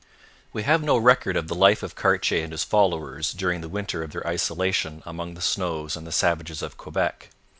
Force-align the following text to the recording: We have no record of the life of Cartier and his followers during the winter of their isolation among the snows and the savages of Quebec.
We 0.51 0.63
have 0.63 0.81
no 0.81 0.97
record 0.97 1.37
of 1.37 1.47
the 1.47 1.53
life 1.53 1.83
of 1.83 1.93
Cartier 1.93 2.41
and 2.43 2.51
his 2.53 2.63
followers 2.63 3.31
during 3.33 3.61
the 3.61 3.69
winter 3.69 4.01
of 4.01 4.13
their 4.13 4.25
isolation 4.25 5.03
among 5.05 5.35
the 5.35 5.41
snows 5.41 5.95
and 5.95 6.07
the 6.07 6.11
savages 6.11 6.63
of 6.63 6.75
Quebec. 6.75 7.29